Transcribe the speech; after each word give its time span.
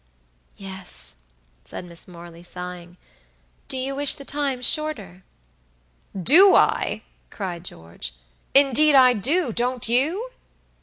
"Yes," 0.57 1.13
said 1.63 1.85
Miss 1.85 2.07
Morley, 2.07 2.41
sighing. 2.41 2.97
"Do 3.67 3.77
you 3.77 3.93
wish 3.93 4.15
the 4.15 4.25
time 4.25 4.63
shorter?" 4.63 5.23
"Do 6.19 6.55
I?" 6.55 7.03
cried 7.29 7.63
George. 7.63 8.15
"Indeed 8.55 8.95
I 8.95 9.13
do. 9.13 9.51
Don't 9.53 9.87
you?" 9.87 10.31